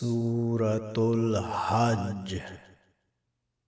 سورة 0.00 0.94
الحج. 0.98 2.40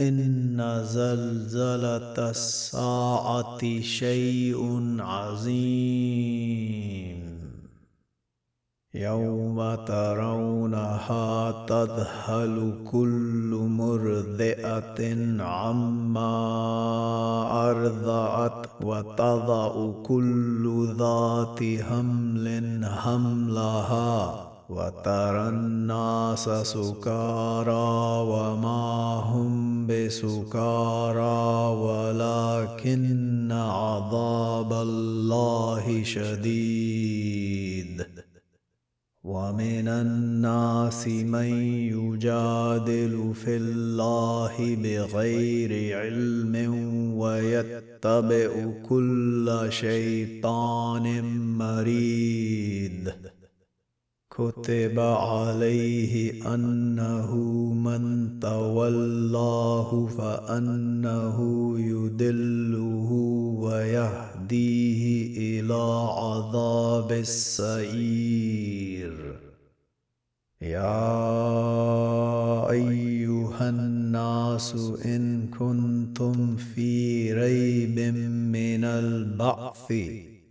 إن 0.00 0.84
زلزلة 0.84 2.30
الساعة 2.30 3.80
شيء 3.80 4.96
عظيم. 5.00 7.19
يوم 8.94 9.74
ترونها 9.86 11.50
تذهل 11.66 12.72
كل 12.90 13.68
مرضئة 13.70 15.00
عما 15.42 16.34
أرضعت 17.70 18.66
وتضع 18.82 19.92
كل 20.02 20.94
ذات 20.98 21.58
حمل 21.82 22.84
حملها 22.84 24.46
وترى 24.70 25.48
الناس 25.48 26.48
سكارى 26.48 28.22
وما 28.30 29.14
هم 29.26 29.86
بسكارى 29.86 31.38
ولكن 31.76 33.52
عذاب 33.52 34.72
الله 34.72 36.02
شديد. 36.02 37.19
ومن 39.24 39.88
الناس 39.88 41.08
من 41.08 41.52
يجادل 41.92 43.32
في 43.34 43.56
الله 43.56 44.76
بغير 44.76 45.98
علم 45.98 46.54
ويتبع 47.14 48.72
كل 48.88 49.66
شيطان 49.68 51.22
مريد. 51.58 53.12
كتب 54.30 54.98
عليه 54.98 56.54
أنه 56.54 57.36
من 57.74 58.30
تولاه 58.40 60.06
فأنه 60.06 61.38
يدله 61.80 63.10
ويهديه 63.60 65.02
إلى 65.60 65.82
عذاب 66.18 67.12
السعير. 67.12 68.40
يا 70.62 71.10
أيها 72.70 73.68
الناس 73.68 74.74
إن 75.04 75.46
كنتم 75.46 76.56
في 76.56 77.32
ريب 77.32 77.98
من 78.54 78.84
البعث. 78.84 79.92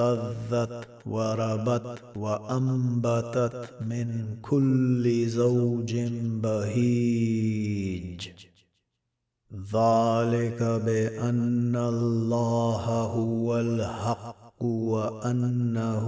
اهتزت 0.00 0.86
وربت 1.06 2.02
وأنبتت 2.16 3.70
من 3.80 4.36
كل 4.42 5.26
زوج 5.28 5.96
بهيج. 6.42 8.28
ذلك 9.52 10.62
بأن 10.62 11.76
الله 11.76 12.84
هو 13.02 13.60
الحق 13.60 14.62
وأنه 14.62 16.06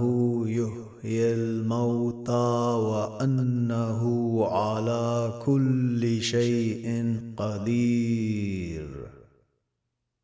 يحيي 0.49 1.33
الموتى 1.33 2.75
وأنه 2.89 4.01
على 4.45 5.33
كل 5.45 6.21
شيء 6.21 7.17
قدير. 7.37 9.22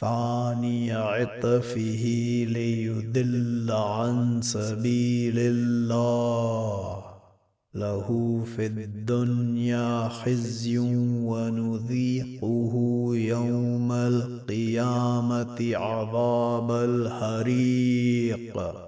ثاني 0.00 0.92
عطفه 0.92 2.04
ليدل 2.48 3.66
عن 3.70 4.42
سبيل 4.42 5.38
الله. 5.38 7.04
له 7.74 8.40
في 8.56 8.66
الدنيا 8.66 10.08
خزي 10.08 10.78
ونذيقه 10.78 12.72
يوم 13.14 13.92
القيامة 13.92 15.76
عذاب 15.76 16.70
الحريق. 16.70 18.85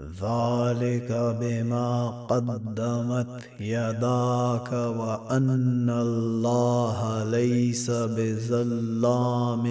ذلك 0.00 1.36
بما 1.40 2.10
قدمت 2.28 3.40
يداك 3.60 4.72
وأن 4.72 5.90
الله 5.90 7.24
ليس 7.24 7.90
بظلام 7.90 9.66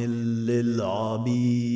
للعبيد. 0.49 1.75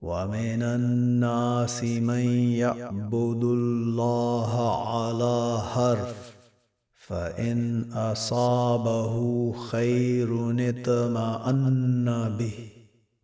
ومن 0.00 0.62
الناس 0.62 1.84
من 1.84 2.28
يعبد 2.64 3.44
الله 3.44 4.52
على 4.88 5.60
حرف 5.60 6.34
فإن 6.94 7.84
أصابه 7.92 9.52
خير 9.52 10.30
اطمأن 10.68 12.36
به. 12.38 12.77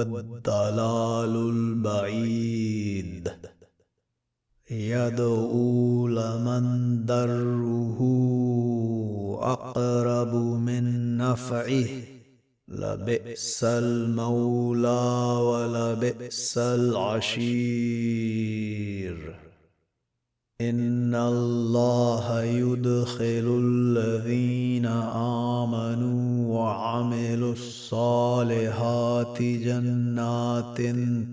الضلال 0.00 1.36
البعيد. 1.36 3.32
يدعو 4.70 6.08
لمن 6.08 6.64
دره 7.06 7.98
أقرب 9.42 10.34
من 10.34 11.16
نفعه. 11.16 11.88
لبئس 12.68 13.64
المولى 13.64 15.36
ولبئس 15.40 16.58
العشير. 16.58 17.86
إن 20.60 21.14
الله 21.14 22.42
يدخل 22.42 23.60
الذين 23.64 24.86
آمنوا 24.86 26.25
الصالحات 28.42 29.42
جنات 29.42 30.80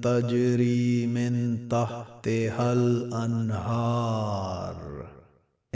تجري 0.03 1.07
من 1.07 1.57
تحتها 1.69 2.73
الأنهار. 2.73 4.75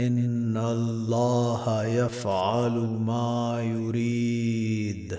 إن 0.00 0.56
الله 0.56 1.84
يفعل 1.84 2.72
ما 3.06 3.62
يريد. 3.62 5.18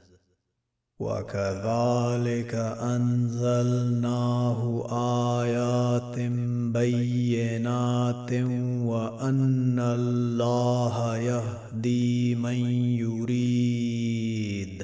وكذلك 1.01 2.55
أنزلناه 2.95 4.59
آيات 5.41 6.19
بينات 6.77 8.33
وأن 8.85 9.79
الله 9.79 11.17
يهدي 11.17 12.35
من 12.35 12.59
يريد 13.01 14.83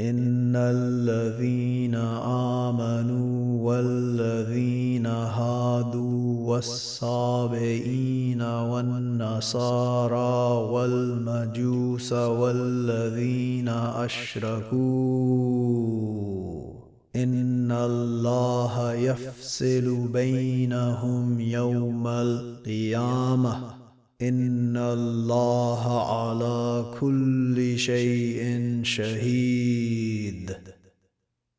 إن 0.00 0.56
الذين 0.56 1.65
والصابئين 6.56 8.42
والنصارى 8.42 10.16
والمجوس 10.72 12.12
والذين 12.12 13.68
أشركوا. 13.68 14.76
إن 17.16 17.72
الله 17.72 18.92
يفصل 18.92 20.08
بينهم 20.12 21.40
يوم 21.40 22.06
القيامة. 22.06 23.60
إن 24.22 24.76
الله 24.76 26.12
على 26.12 26.84
كل 27.00 27.78
شيء 27.78 28.80
شهيد. 28.82 30.05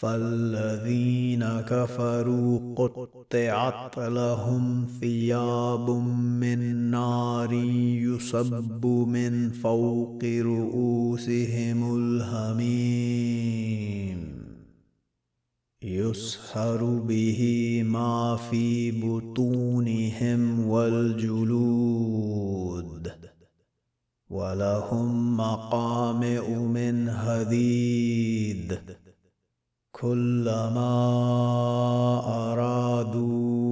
فالذين 0.00 1.44
كفروا 1.44 2.74
قطعت 2.74 3.98
لهم 3.98 4.86
ثياب 5.00 5.90
من 6.40 6.90
نار 6.90 7.52
يصب 7.52 8.86
من 8.86 9.50
فوق 9.50 10.24
رؤوسهم 10.24 11.96
الهميم. 11.96 13.24
يسهر 15.82 16.84
به 16.84 17.82
ما 17.86 18.36
في 18.50 18.90
بطونهم 18.90 20.68
والجلود. 20.68 21.84
ولهم 24.30 25.36
مقامع 25.36 26.48
من 26.48 27.08
هديد. 27.08 29.03
كلما 30.04 30.96
أرادوا 32.52 33.64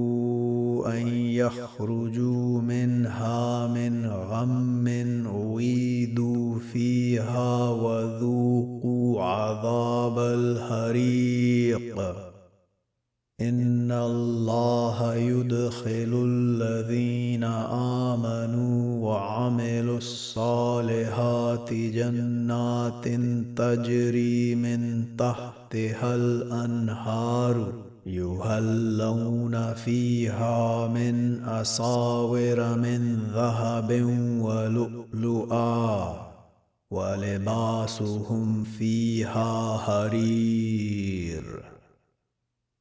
أن 0.93 1.07
يخرجوا 1.07 2.61
منها 2.61 3.67
من 3.67 4.05
غم 4.05 4.87
اعيدوا 5.27 6.59
فيها 6.59 7.69
وذوقوا 7.69 9.21
عذاب 9.23 10.19
الحريق. 10.19 11.99
إن 13.41 13.91
الله 13.91 15.15
يدخل 15.15 16.11
الذين 16.27 17.43
آمنوا 18.13 18.92
وعملوا 19.03 19.97
الصالحات 19.97 21.73
جنات 21.73 23.07
تجري 23.57 24.55
من 24.55 25.05
تحتها 25.17 26.15
الأنهار 26.15 27.73
يهلون 28.05 29.73
فيها 29.73 30.87
من 30.87 31.43
اساور 31.43 32.77
من 32.77 33.17
ذهب 33.33 33.91
ولؤلؤا 34.41 36.15
ولباسهم 36.91 38.63
فيها 38.63 39.77
حرير 39.77 41.72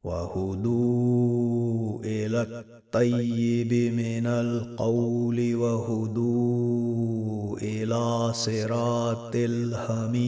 وهدوا 0.05 2.01
إلى 2.05 2.43
الطيب 2.43 3.95
من 3.95 4.27
القول 4.27 5.55
وهدوا 5.55 7.59
إلى 7.59 8.33
صراط 8.33 9.35
الحميد. 9.35 10.23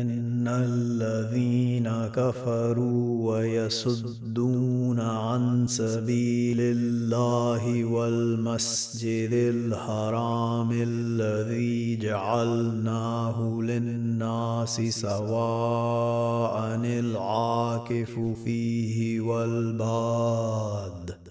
إن 0.00 0.48
الذين 0.48 1.88
كفروا 2.14 3.32
ويصدون 3.32 5.00
عن 5.00 5.66
سبيل 5.66 6.56
الله 6.60 7.84
والمسجد 7.84 9.32
الحرام 9.32 10.70
الذي 10.72 11.96
جعلناه 11.96 13.60
للناس 13.62 14.80
سواء 14.80 16.74
العاكف 16.84 18.20
فيه 18.44 19.20
والباد 19.20 21.21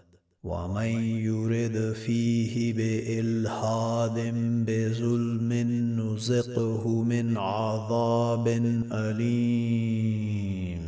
ومن 0.44 0.92
يرد 1.22 1.94
فيه 1.94 2.74
بالحاد 2.74 4.34
بظلم 4.68 5.54
نزقه 6.00 7.04
من 7.04 7.38
عذاب 7.38 8.48
اليم 8.92 10.82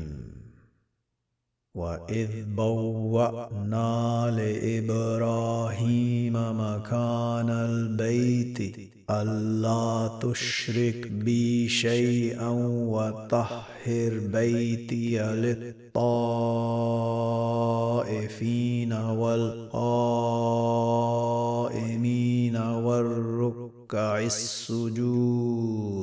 واذ 1.76 2.44
بوانا 2.56 4.32
لابراهيم 4.38 6.34
مكان 6.36 7.50
البيت 7.50 8.93
ألا 9.10 10.20
تشرك 10.22 11.08
بي 11.08 11.70
شيئا 11.70 12.50
وطهر 12.88 14.20
بيتي 14.34 15.20
للطائفين 15.20 16.04
والقائمين 18.94 19.84
والركع 22.58 24.20
السجود. 24.20 26.03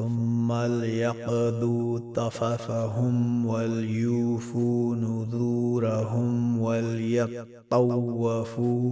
ثم 0.00 0.52
ليقضوا 0.52 1.98
طففهم 2.14 3.46
وليوفوا 3.46 4.96
نذورهم 4.96 6.58
وليطوفوا 6.60 7.80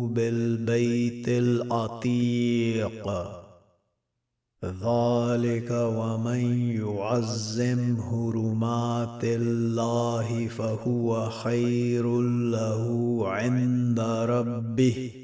بالبيت 0.09 1.29
العتيق 1.29 3.09
ذلك 4.65 5.71
ومن 5.71 6.71
يعزم 6.71 7.97
هرمات 8.01 9.25
الله 9.25 10.47
فهو 10.49 11.31
خير 11.31 12.21
له 12.51 13.21
عند 13.29 14.01
ربه. 14.01 15.18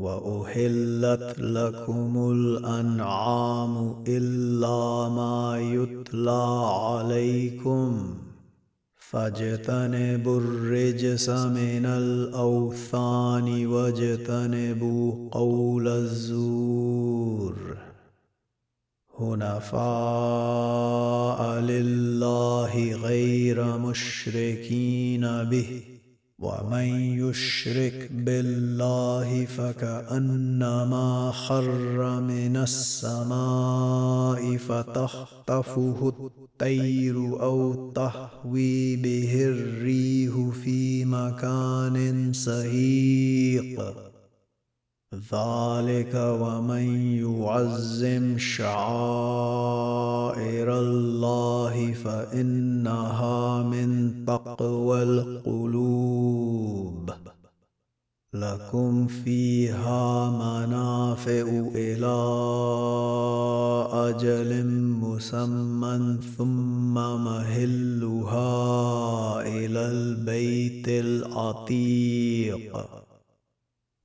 واحلت 0.00 1.34
لكم 1.38 2.32
الأنعام 2.32 4.04
إلا 4.08 5.08
ما 5.08 5.60
يتلى 5.60 6.64
عليكم. 6.82 8.14
فاجتنبوا 8.96 10.40
الرجس 10.40 11.28
من 11.28 11.86
الأوثان 11.86 13.66
واجتنبوا 13.66 15.28
قول 15.30 15.88
الزور. 15.88 17.56
هنفاء 19.18 19.80
لله 21.60 22.92
غير 22.92 23.78
مشركين 23.78 25.20
به. 25.44 25.89
ومن 26.40 26.88
يشرك 27.20 28.08
بالله 28.12 29.44
فكأنما 29.44 31.32
خر 31.32 32.20
من 32.20 32.56
السماء 32.56 34.56
فتخطفه 34.56 36.08
الطير 36.08 37.16
أو 37.42 37.92
تهوي 37.92 38.96
به 38.96 39.44
الريح 39.44 40.50
في 40.64 41.04
مكان 41.04 42.32
سهيق 42.32 44.09
ذلك 45.14 46.14
ومن 46.14 46.86
يعزم 47.18 48.38
شعائر 48.38 48.78
الله 50.78 51.92
فإنها 51.92 53.62
من 53.62 54.12
تقوى 54.26 55.02
القلوب. 55.02 56.30
لكم 58.34 59.06
فيها 59.06 60.30
منافع 60.30 61.70
إلى 61.74 62.16
أجل 63.92 64.66
مسمى 64.76 66.18
ثم 66.38 66.94
مهلها 66.94 68.52
إلى 69.42 69.80
البيت 69.80 70.88
العتيق. 70.88 72.60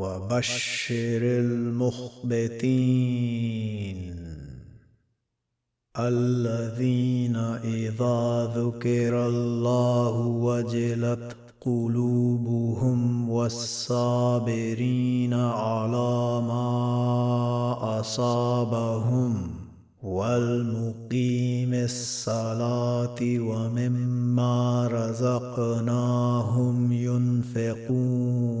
وبشر 0.00 1.20
المخبتين 1.22 2.70
الذين 5.98 7.36
إذا 7.64 8.52
ذكر 8.56 9.26
الله 9.26 10.16
وجلت 10.26 11.36
قلوبهم 11.60 13.30
والصابرين 13.30 15.34
على 15.34 16.40
ما 16.48 16.70
أصابهم 18.00 19.50
والمقيم 20.02 21.74
الصلاة 21.74 23.16
ومما 23.20 24.88
رزقناهم 24.92 26.92
ينفقون 26.92 28.60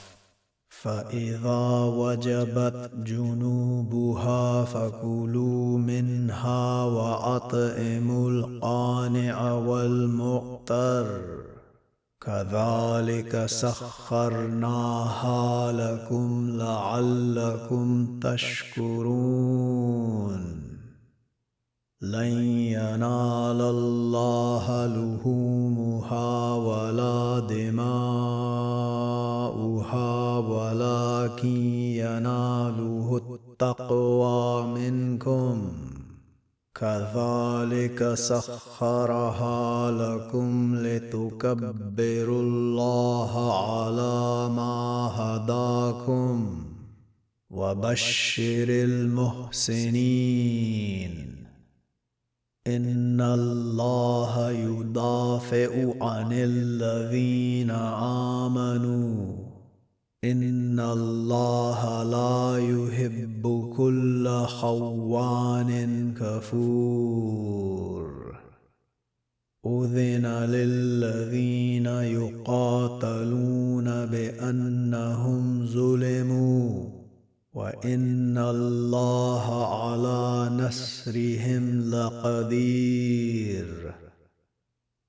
فاذا 0.81 1.83
وجبت 1.83 2.91
جنوبها 2.95 4.65
فكلوا 4.65 5.77
منها 5.77 6.83
واطعموا 6.83 8.29
القانع 8.29 9.53
والمؤتر 9.53 11.21
كذلك 12.21 13.45
سخرناها 13.45 14.91
لكم 15.71 16.49
لعلكم 16.57 18.19
تشكرون 18.19 19.51
لن 22.01 22.33
ينال 22.77 23.61
الله 23.61 24.85
لهومها 24.85 26.53
ولا 26.55 27.39
دماؤها 27.39 28.81
ولكن 30.49 31.57
يناله 31.95 33.21
التقوى 33.23 34.67
منكم. 34.67 35.73
كذلك 36.75 38.13
سخرها 38.13 39.91
لكم 39.91 40.75
لتكبروا 40.75 42.41
الله 42.41 43.33
على 43.67 44.49
ما 44.55 45.11
هداكم 45.15 46.63
وبشر 47.49 48.65
المحسنين. 48.69 50.11
إن 52.67 53.21
الله 53.21 54.51
يدافع 54.51 55.93
عن 56.01 56.29
الذين 56.31 57.71
آمنوا. 58.41 59.40
إن 60.23 60.79
الله 60.79 62.03
لا 62.03 62.57
يحب 62.57 63.73
كل 63.77 64.45
خوان 64.45 66.13
كفور. 66.13 68.11
أذن 69.65 70.25
للذين 70.25 71.85
يقاتلون 71.85 73.85
بأنهم 73.85 75.65
ظلموا 75.65 76.89
وإن 77.53 78.37
الله 78.37 79.75
على 79.83 80.49
نصرهم 80.63 81.91
لقدير. 81.91 83.80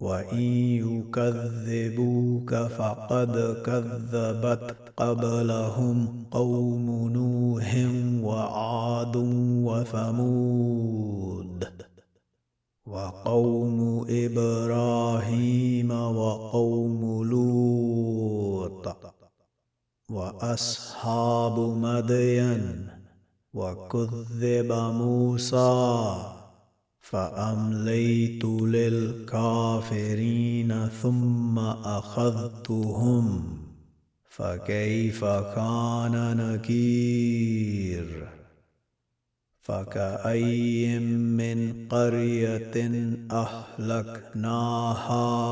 وان 0.00 0.38
يكذبوك 0.86 2.54
فقد 2.54 3.62
كذبت 3.66 4.76
قبلهم 4.96 6.24
قوم 6.30 7.08
نوح 7.12 7.76
وعاد 8.22 9.16
وثمود 9.66 11.68
وقوم 12.86 14.06
إبراهيم 14.10 15.90
وقوم 15.90 17.24
لوط 17.24 18.96
واصحاب 20.10 21.58
مدين 21.58 22.88
وكذب 23.54 24.72
موسى 24.72 26.37
فأمليت 27.10 28.44
للكافرين 28.74 30.08
ثم 31.02 31.58
أخذتهم 31.98 33.58
فكيف 34.28 35.24
كان 35.24 36.36
نكير؟ 36.36 38.28
فكأي 39.60 40.98
من 40.98 41.88
قرية 41.88 42.90
أهلكناها 43.30 44.74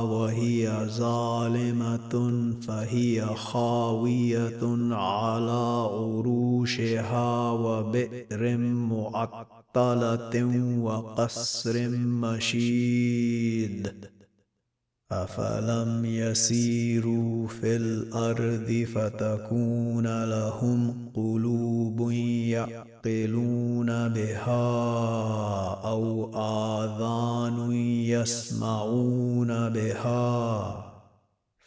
وهي 0.03 0.87
ظالمة 0.87 2.45
فهي 2.61 3.27
خاوية 3.27 4.61
على 4.95 5.89
عروشها 5.93 7.51
وبئر 7.51 8.57
معطلة 8.57 9.56
وقصر 10.83 11.89
مشيد. 11.99 13.91
أفلم 15.13 16.05
يسيروا 16.05 17.49
في 17.49 17.77
الأرض 17.77 18.87
فتكون 18.95 20.25
لهم 20.25 21.11
قلوب 21.15 22.11
يعقلون 22.11 23.87
بها 23.87 24.61
أو 25.85 26.31
آذان 26.35 27.73
يسمعون 28.03 29.69
بها. 29.69 30.86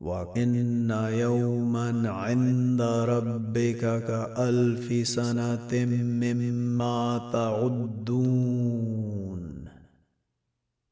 وان 0.00 0.90
يوما 1.12 2.10
عند 2.10 2.82
ربك 2.82 3.80
كالف 3.80 5.08
سنه 5.08 5.84
مما 6.22 7.30
تعدون 7.32 8.88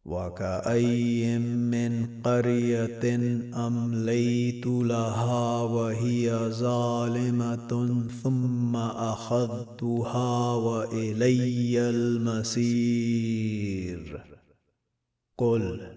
وكأي 0.04 1.38
من 1.38 2.22
قرية 2.22 3.16
أمليت 3.66 4.66
لها 4.66 5.62
وهي 5.62 6.48
ظالمة 6.48 8.02
ثم 8.22 8.76
أخذتها 8.76 10.54
وإلي 10.54 11.80
المسير 11.90 13.26
قل 15.38 15.96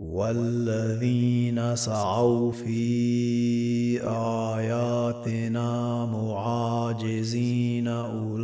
والذين 0.00 1.76
سعوا 1.76 2.52
في 2.52 4.00
آياتنا 4.08 5.70
معاجزين 6.06 7.88
أولئك 7.88 8.36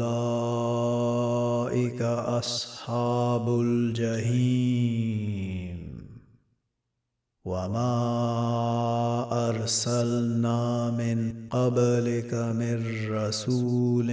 أصحاب 2.02 3.60
الجحيم. 3.60 5.06
وما 7.44 7.88
أرسلنا 9.48 10.90
من 10.90 11.48
قبلك 11.50 12.34
من 12.34 12.82
رسول 13.10 14.10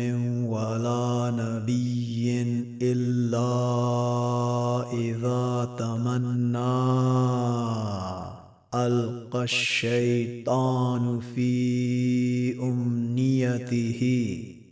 ولا 0.48 1.32
نبي 1.38 1.93
الشيطان 9.44 11.20
في 11.36 12.60
أمنيته 12.60 14.02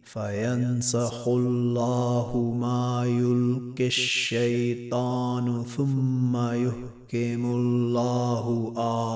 فينسخ 0.04 1.28
الله 1.28 2.56
ما 2.60 3.06
يلقي 3.06 3.88
الشيطان 3.88 5.64
ثم 5.64 6.38
يحكم 6.38 7.46
الله 7.46 8.74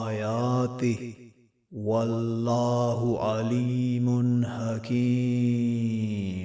آياته. 0.07 1.13
والله 1.71 3.19
عليم 3.19 4.45
حكيم. 4.45 6.44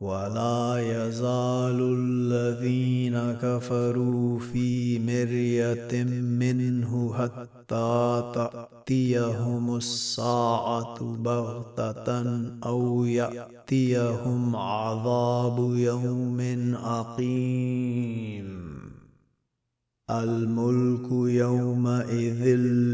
ولا 0.00 0.76
يزال 0.78 1.80
الذين 1.80 3.32
كفروا 3.32 4.38
في 4.38 4.98
مرية 4.98 6.04
منه 6.20 7.14
حتى 7.14 8.32
تأتيهم 8.34 9.76
الساعة 9.76 11.16
بغتة 11.16 12.40
أو 12.66 13.04
يأتيهم 13.04 14.56
عذاب 14.56 15.58
يوم 15.76 16.40
اقيم 16.84 18.66
الملك 20.10 21.12
يومئذ 21.12 22.46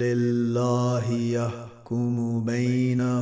لله 0.03 1.13
يحكم 1.13 2.45
بينهم 2.45 3.22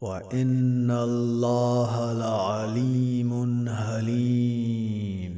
وان 0.00 0.90
الله 0.90 2.12
لعليم 2.12 3.68
حليم. 3.68 5.36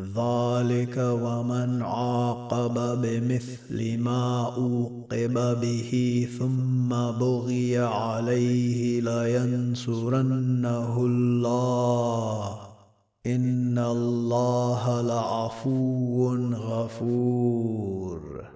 ذلك 0.00 0.96
ومن 0.98 1.82
عاقب 1.82 3.00
بمثل 3.02 3.98
ما 3.98 4.54
اوقب 4.56 5.60
به 5.60 6.28
ثم 6.38 6.88
بغي 6.88 7.78
عليه 7.78 9.00
لينصرنه 9.00 10.96
الله 10.96 12.58
ان 13.26 13.78
الله 13.78 15.02
لعفو 15.02 16.34
غفور 16.54 18.49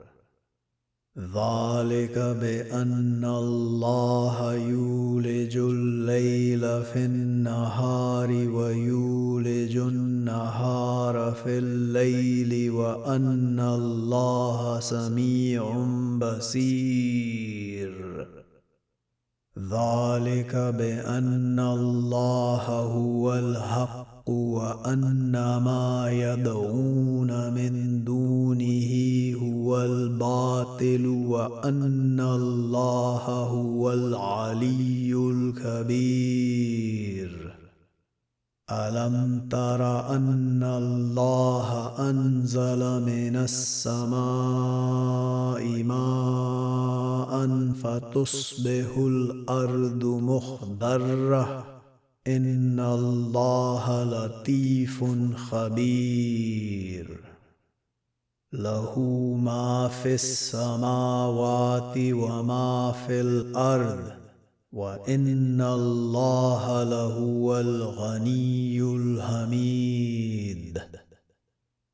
ذلك 1.18 2.18
بأن 2.18 3.24
الله 3.24 4.54
يولج 4.54 5.56
الليل 5.56 6.60
في 6.60 7.04
النهار 7.04 8.30
ويولج 8.30 9.76
النهار 9.76 11.32
في 11.44 11.58
الليل 11.58 12.70
وأن 12.70 13.60
الله 13.60 14.80
سميع 14.80 15.86
بصير. 16.18 17.94
ذلك 19.58 20.56
بأن 20.56 21.60
الله 21.60 22.64
هو 22.66 23.34
الحق 23.34 24.30
وأن 24.30 25.32
ما 25.66 25.83
وأن 31.34 32.20
الله 32.20 33.24
هو 33.26 33.92
العلي 33.92 35.14
الكبير. 35.14 36.34
ألم 38.70 39.48
تر 39.50 40.10
أن 40.16 40.62
الله 40.62 41.92
أنزل 42.10 43.02
من 43.02 43.36
السماء 43.36 44.14
ماء 45.82 47.48
فتصبح 47.82 48.96
الأرض 48.96 50.04
مخضرة؟ 50.04 51.64
إن 52.26 52.80
الله 52.80 54.04
لطيف 54.04 55.04
خبير. 55.36 57.33
له 58.54 58.98
ما 59.42 59.88
في 59.88 60.14
السماوات 60.14 61.94
وما 61.96 62.94
في 63.06 63.20
الأرض 63.20 64.12
وان 64.72 65.60
الله 65.60 66.82
لهو 66.82 67.60
الغني 67.60 68.82
الحميد 68.82 70.82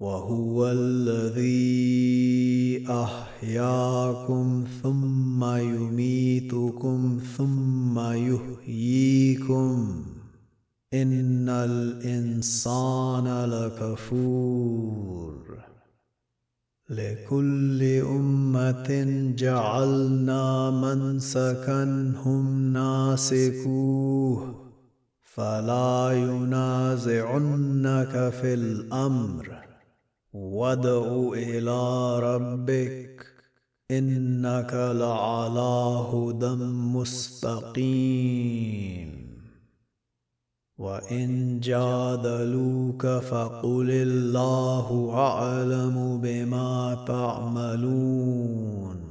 وهو 0.00 0.70
الذي 0.70 1.76
أحياكم 2.88 4.64
ثم 4.82 5.44
يميتكم 5.44 7.20
ثم 7.36 7.98
يحييكم. 7.98 10.04
إن 10.94 11.48
الإنسان 11.48 13.44
لكفور. 13.44 15.36
لكل 16.90 17.82
أمة 17.82 19.04
جعلنا 19.38 20.70
منسكا 20.70 22.12
هم 22.24 22.72
ناسكوه. 22.72 24.54
فلا 25.22 26.10
ينازعنك 26.12 28.32
في 28.40 28.54
الأمر. 28.54 29.65
وادع 30.36 31.32
إلى 31.32 32.18
ربك 32.20 33.26
إنك 33.90 34.74
لعلى 34.74 36.06
هدى 36.12 36.64
مستقيم. 36.94 37.86
وإن 40.78 41.60
جادلوك 41.60 43.06
فقل 43.06 43.90
الله 43.90 45.10
أعلم 45.14 46.20
بما 46.22 47.04
تعملون. 47.08 49.05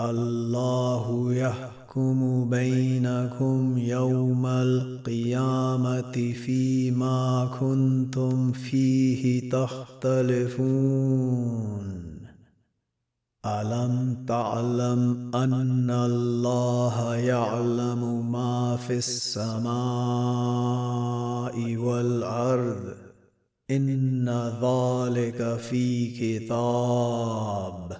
الله 0.00 1.34
يحكم 1.34 2.50
بينكم 2.50 3.78
يوم 3.78 4.46
القيامة 4.46 6.32
فيما 6.46 7.50
كنتم 7.60 8.52
فيه 8.52 9.50
تختلفون. 9.50 10.60
ألم 13.46 14.24
تعلم 14.28 15.30
أن 15.34 15.90
الله 15.90 17.14
يعلم 17.14 18.32
ما 18.32 18.76
في 18.76 18.98
السماء 18.98 19.76
والأرض؟ 21.76 22.94
إن 23.70 24.28
ذلك 24.62 25.58
في 25.58 26.10
كتاب. 26.10 27.99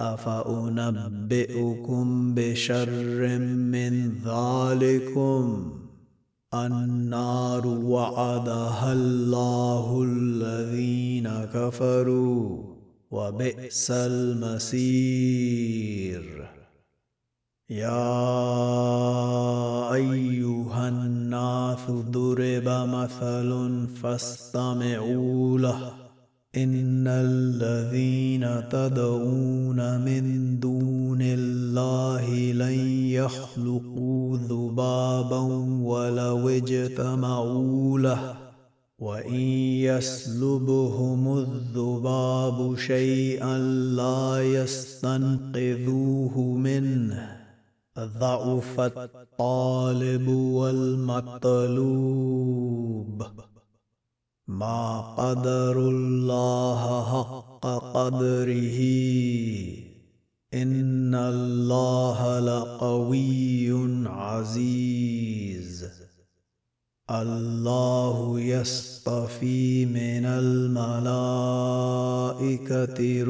افانبئكم 0.00 2.04
بشر 2.34 3.38
من 3.38 4.12
ذلكم؟ 4.24 5.72
النار 6.54 7.66
وعدها 7.66 8.92
الله 8.92 10.04
الذين 10.08 11.28
كفروا 11.28 12.62
وبئس 13.10 13.90
المسير. 13.90 15.40
يا 17.70 18.14
ايها 19.94 20.88
الناس 20.88 21.90
ضرب 21.90 22.68
مثل 22.68 23.86
فاستمعوا 24.02 25.58
له. 25.58 26.09
إن 26.56 27.06
الذين 27.06 28.68
تدعون 28.68 30.00
من 30.00 30.58
دون 30.60 31.18
الله 31.22 32.52
لن 32.52 32.78
يخلقوا 33.06 34.36
ذبابا 34.36 35.40
ولو 35.82 36.48
اجتمعوا 36.48 37.98
له 37.98 38.36
وإن 38.98 39.40
يسلبهم 39.86 41.38
الذباب 41.38 42.76
شيئا 42.76 43.58
لا 43.94 44.42
يستنقذوه 44.42 46.38
منه 46.38 47.40
ضعف 47.98 48.80
الطالب 48.80 50.28
والمطلوب. 50.28 51.50
ما 54.50 55.00
قدر 55.00 55.78
الله 55.78 57.04
حق 57.04 57.66
قدره. 57.94 58.80
إن 60.54 61.14
الله 61.14 62.40
لقوي 62.40 63.72
عزيز. 64.06 65.86
الله 67.10 68.40
يصطفي 68.40 69.86
من 69.86 70.26
الملائكة 70.26 70.58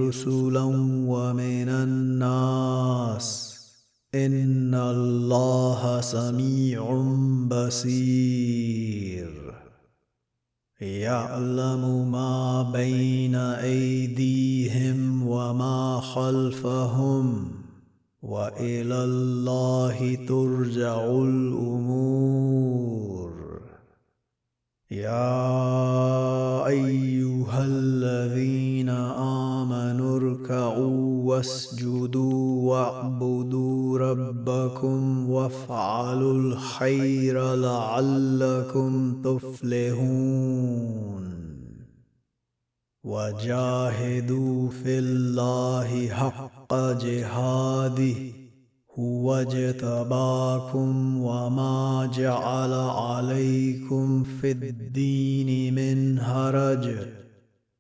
رسلا 0.09 0.65
ومن 1.07 1.69
الناس. 1.69 3.57
إن 4.15 4.75
الله 4.75 6.01
سميع 6.01 7.03
بصير. 7.49 9.40
يعلم 10.81 12.11
ما 12.13 12.63
بين 12.73 13.35
ايديهم 13.35 15.27
وما 15.27 16.01
خلفهم 16.01 17.49
والى 18.23 19.05
الله 19.05 20.15
ترجع 20.29 21.05
الأمور 21.05 22.41
يا 24.91 26.67
ايها 26.67 27.65
الذين 27.65 28.89
امنوا 28.89 30.17
اركعوا 30.17 31.10
واسجدوا 31.31 32.71
واعبدوا 32.71 33.99
ربكم 33.99 35.31
وافعلوا 35.31 36.33
الخير 36.33 37.55
لعلكم 37.55 39.23
تفلحون. 39.23 40.71
وجاهدوا 43.05 44.71
في 44.71 44.99
الله 44.99 46.09
حق 46.09 46.75
جهاده 46.75 48.15
هو 48.99 49.35
اجتباكم 49.35 51.17
وما 51.23 52.11
جعل 52.15 52.73
عليكم 52.73 54.25
في 54.25 54.51
الدين 54.51 55.75
من 55.75 56.19
هرج 56.19 56.97